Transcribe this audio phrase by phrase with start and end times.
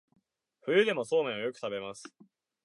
[0.63, 2.11] 冬でもそうめんをよく食べます